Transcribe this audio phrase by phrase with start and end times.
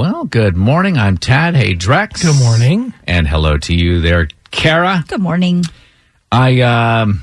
[0.00, 0.96] Well, good morning.
[0.96, 1.54] I'm Tad.
[1.54, 2.22] Hey, Drex.
[2.22, 2.94] Good morning.
[3.06, 5.04] And hello to you there, Kara.
[5.06, 5.62] Good morning.
[6.32, 7.22] I um,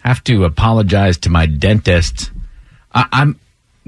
[0.00, 2.30] have to apologize to my dentist.
[2.94, 3.38] I- I'm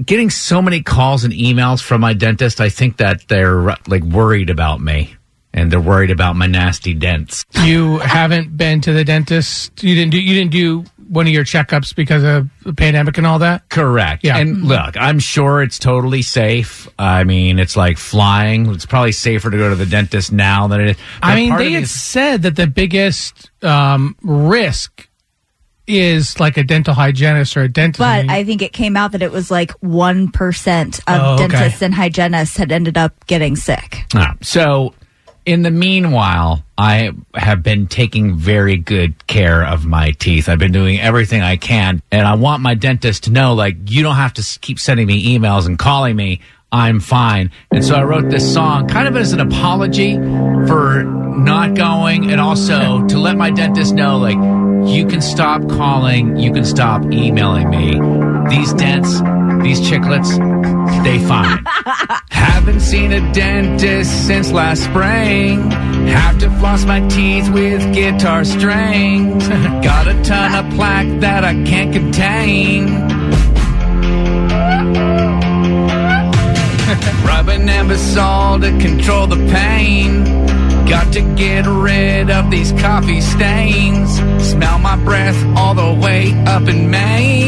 [0.05, 2.61] getting so many calls and emails from my dentist.
[2.61, 5.15] I think that they're like worried about me
[5.51, 7.43] and they're worried about my nasty dents.
[7.63, 9.83] You haven't been to the dentist.
[9.83, 10.21] You didn't do.
[10.21, 13.69] You didn't do one of your checkups because of the pandemic and all that.
[13.69, 14.23] Correct.
[14.23, 14.37] Yeah.
[14.37, 16.87] And look, I'm sure it's totally safe.
[16.97, 18.67] I mean, it's like flying.
[18.71, 20.97] It's probably safer to go to the dentist now than it is.
[21.21, 25.07] I mean, they had is- said that the biggest um, risk
[25.87, 27.99] is like a dental hygienist or a dentist.
[27.99, 31.47] But I think it came out that it was like 1% of Oh, okay.
[31.47, 34.05] dentists and hygienists had ended up getting sick.
[34.15, 34.95] Ah, so,
[35.45, 40.49] in the meanwhile, I have been taking very good care of my teeth.
[40.49, 44.01] I've been doing everything I can, and I want my dentist to know, like, you
[44.03, 46.41] don't have to keep sending me emails and calling me.
[46.71, 47.51] I'm fine.
[47.71, 52.41] And so I wrote this song kind of as an apology for not going and
[52.41, 54.37] also to let my dentist know, like,
[54.89, 57.91] you can stop calling, you can stop emailing me.
[58.49, 59.21] These dents,
[59.63, 60.35] these chiclets,
[61.03, 61.65] they fine.
[62.55, 65.69] Haven't seen a dentist since last spring.
[66.07, 69.45] Have to floss my teeth with guitar strings.
[69.83, 72.85] Got a ton of plaque that I can't contain.
[77.27, 80.23] Rubbing Anbesol to control the pain.
[80.87, 84.15] Got to get rid of these coffee stains.
[84.41, 87.44] Smell my breath all the way up in Maine.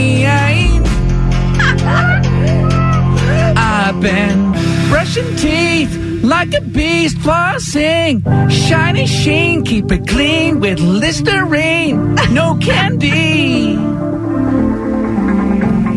[5.18, 8.22] Teeth like a beast flossing.
[8.52, 12.14] Shiny sheen, keep it clean with Listerine.
[12.32, 13.78] No candy.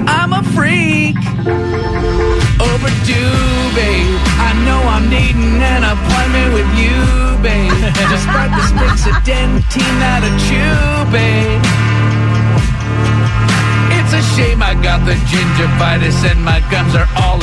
[0.08, 1.16] I'm a freak.
[2.64, 3.36] Overdue,
[3.76, 4.20] babe.
[4.40, 6.96] I know I'm needing an appointment with you,
[7.42, 7.70] babe.
[8.08, 11.60] Despite the sticks of Dentyne out I chew, babe.
[14.00, 17.39] It's a shame I got the gingivitis and my gums are all